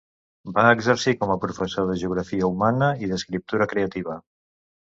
[0.53, 4.19] Va exercir com a professor de Geografia Humana i d'escriptura creativa.